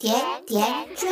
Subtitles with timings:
[0.00, 0.14] 甜
[0.46, 0.64] 甜
[0.96, 1.10] 圈，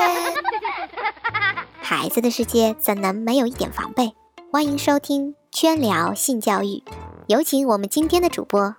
[1.83, 4.15] 孩子的世界怎能没有一点防备？
[4.51, 6.83] 欢迎收听圈聊性教育，
[7.27, 8.75] 有请我们今天的主播。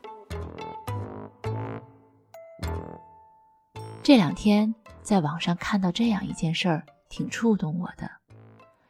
[4.01, 8.09] 这两天在网上看到这样一件事儿，挺触动我的。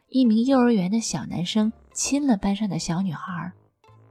[0.08, 3.52] 一名幼儿园的小男生亲了班上的小女孩，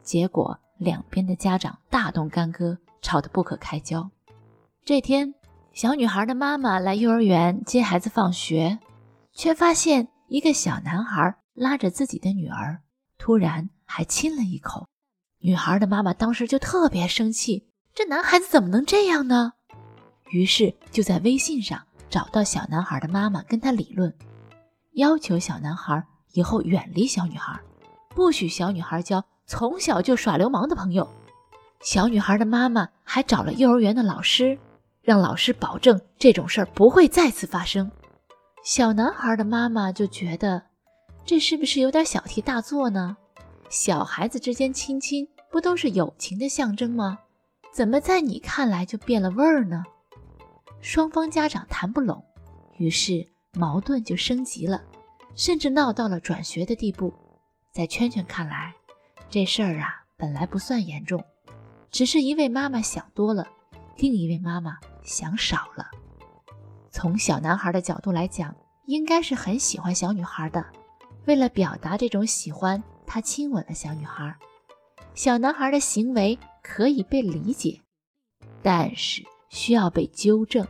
[0.03, 4.11] 结果两边的家长大动干戈，吵得不可开交。
[4.85, 5.33] 这天。
[5.79, 8.79] 小女孩的妈妈来幼儿园接孩子放学，
[9.31, 12.81] 却发现一个小男孩拉着自己的女儿，
[13.17, 14.89] 突然还亲了一口。
[15.39, 19.53] 女孩的妈妈当时就特别生气，这男孩子怎么能这样呢？
[20.31, 24.13] 于是就在微信上找到小男孩的妈妈，跟他理论，
[24.95, 27.57] 要求小男孩以后远离小女孩，
[28.09, 31.07] 不许小女孩交从小就耍流氓的朋友。
[31.79, 34.59] 小女孩的妈妈还找了幼儿园的老师。
[35.01, 37.89] 让老师保证这种事儿不会再次发生。
[38.63, 40.61] 小男孩的妈妈就觉得，
[41.25, 43.17] 这是不是有点小题大做呢？
[43.69, 47.19] 小孩子之间亲亲不都是友情的象征吗？
[47.71, 49.83] 怎么在你看来就变了味儿呢？
[50.81, 52.23] 双方家长谈不拢，
[52.77, 54.81] 于是矛盾就升级了，
[55.35, 57.13] 甚至闹到了转学的地步。
[57.71, 58.73] 在圈圈看来，
[59.29, 61.23] 这事儿啊本来不算严重，
[61.91, 63.47] 只是一位妈妈想多了，
[63.97, 64.77] 另一位妈妈。
[65.09, 65.87] 想少了。
[66.91, 70.63] 从小男孩的角度来讲，应该是很喜欢小女孩的。
[71.25, 74.35] 为了表达这种喜欢，他亲吻了小女孩。
[75.15, 77.81] 小男孩的行为可以被理解，
[78.61, 80.65] 但是需要被纠正。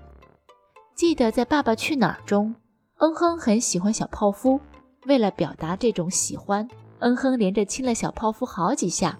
[0.95, 2.55] 记得在《爸爸去哪儿》中，
[2.99, 4.59] 嗯哼很喜欢小泡芙。
[5.05, 6.65] 为了表达这种喜欢，
[6.99, 9.19] 嗯哼连着亲了小泡芙好几下。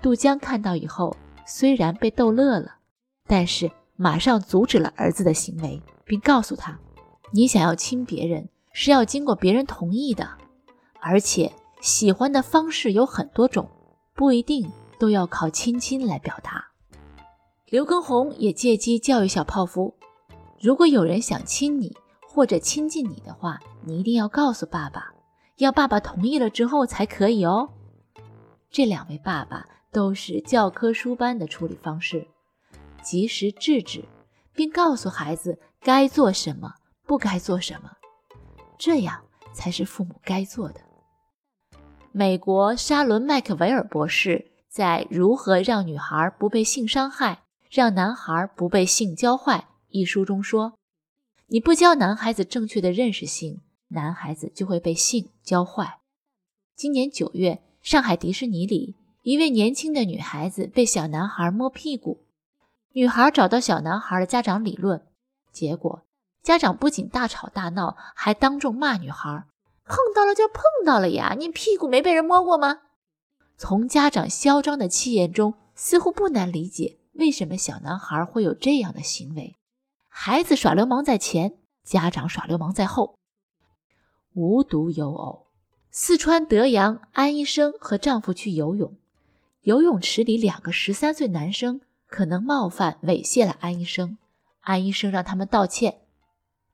[0.00, 1.14] 杜江看到以后，
[1.46, 2.76] 虽然被逗乐了，
[3.26, 3.70] 但是。
[3.96, 6.78] 马上阻止了儿子的行为，并告诉他
[7.32, 10.28] ：“你想要亲别人是要经过别人同意的，
[11.00, 13.68] 而且喜欢的方式有很多种，
[14.14, 16.64] 不一定都要靠亲亲来表达。”
[17.70, 19.94] 刘畊宏也借机教育小泡芙
[20.60, 21.96] ：“如果有人想亲你
[22.26, 25.12] 或者亲近你的话，你一定要告诉爸爸，
[25.58, 27.70] 要爸爸同意了之后才可以哦。”
[28.70, 32.26] 这两位爸爸都是教科书般的处理方式。
[33.04, 34.04] 及时制止，
[34.54, 36.74] 并告诉孩子该做什么，
[37.06, 37.90] 不该做什么，
[38.78, 39.22] 这样
[39.52, 40.80] 才是父母该做的。
[42.10, 50.78] 美国沙伦·麦克维尔博士在《如何让女孩不被性伤害，让男孩不被性教坏》一书中说
[51.48, 56.00] ：“你不教男孩子正确的认识性，男孩子就会被性教坏。”
[56.74, 62.23] 今年九月，上海迪士尼里，一位年轻的女孩子被小男孩摸屁股。
[62.94, 65.04] 女孩找到小男孩的家长理论，
[65.50, 66.02] 结果
[66.44, 69.46] 家长不仅大吵大闹，还当众骂女孩
[69.84, 72.82] ：“碰到了就碰到了呀，你屁股没被人摸过吗？”
[73.58, 79.56] 从家长嚣张的气焰中，似乎不难理解为什么小男孩会有这样的行为。
[80.08, 83.16] 孩子耍流氓在前，家长耍流氓在后。
[84.34, 85.48] 无独有偶，
[85.90, 88.96] 四川德阳安医生和丈夫去游泳，
[89.62, 91.80] 游泳池里两个十三岁男生。
[92.14, 94.18] 可能冒犯猥亵了安医生，
[94.60, 96.02] 安医生让他们道歉。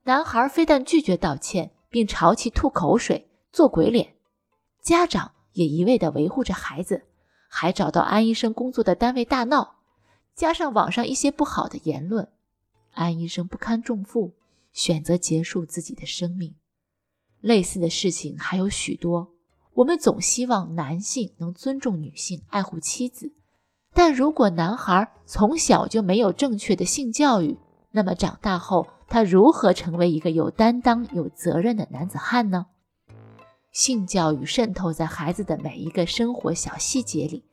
[0.02, 4.16] 男孩非但拒绝道歉，并朝其吐口水、做鬼脸。
[4.82, 7.06] 家长也一味地维护着孩子，
[7.48, 9.76] 还找到安医生工作的单位大闹，
[10.34, 12.28] 加上网上一些不好的言论，
[12.92, 14.34] 安医生不堪重负，
[14.74, 16.54] 选择结束自己的生命。
[17.40, 19.32] 类似的事情还有许多。
[19.72, 23.32] 我们总希望男性能尊重女性，爱护妻子。
[23.92, 27.58] 但如果男孩从小就没有正确的性教育，
[27.90, 32.66] 那么长大后他如何成为一个有担当、有责任的男子汉呢？
[33.72, 37.44] 性教育渗透在孩子的每一个生活小细节里，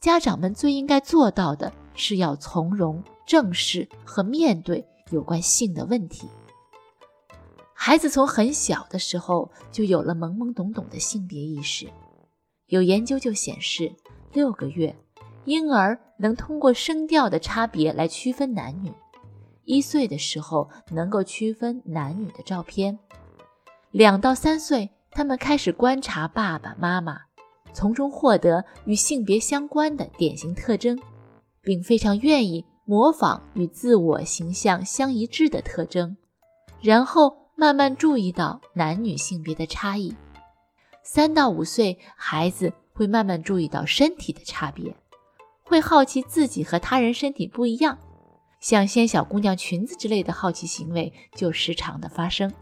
[0.00, 6.28] 家长们最应该做到的是要从容、正视和面对有关性的问题。
[7.72, 11.88] 孩子从很小的时候就有了懵懵懂懂的性别意识，
[12.66, 13.92] 有研究就显示，
[14.32, 14.96] 六个月。
[15.44, 18.92] 婴儿能通过声调的差别来区分男女，
[19.64, 22.98] 一岁的时候能够区分男女的照片，
[23.90, 27.20] 两到三岁，他们开始观察爸爸妈妈，
[27.72, 30.98] 从中获得与性别相关的典型特征，
[31.60, 36.16] 并非常愿意模仿与自我形象相一致的特征，
[36.80, 40.14] 然后慢慢注意到男女性别的差异。
[41.02, 44.96] 三到五岁，孩子会慢慢注意到身体的差别。
[45.64, 47.98] 会好奇自己和他人身体不一样，
[48.60, 52.52] 像掀小姑娘裙子之类的好奇行为就时常的发生。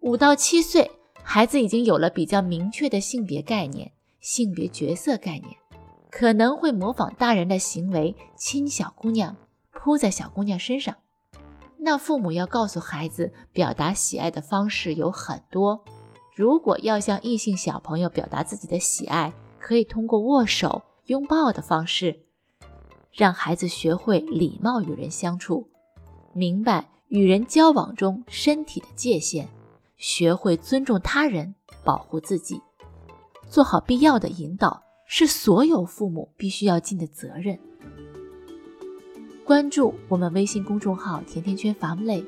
[0.00, 0.90] 五到七岁，
[1.22, 5.56] 孩子已经有了比较明确的性别概念、性别角色概念，
[6.10, 9.36] 可能会模仿大人的行为，亲小姑娘，
[9.72, 10.94] 扑在小姑娘身上。
[11.80, 15.84] 那父母要告诉孩子，表达喜爱的方式有很多。
[16.34, 22.20] 如果要向异性小朋友表达自己的喜爱，可以通过握手、拥抱的方式，
[23.12, 25.66] 让孩子学会礼貌与人相处，
[26.34, 29.48] 明白与人交往中身体的界限，
[29.96, 32.60] 学会尊重他人、保护自己，
[33.48, 37.58] 做好必要的引导，是所有父母必须要尽的责任。
[39.46, 42.22] 关注我们微信公众号“甜甜圈 Family”，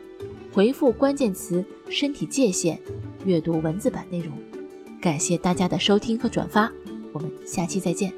[0.55, 2.81] 回复关键词“身体界限”，
[3.27, 4.32] 阅读文字版内容。
[5.03, 6.73] 感谢大家的收听和转发，
[7.12, 8.11] 我们下期再见。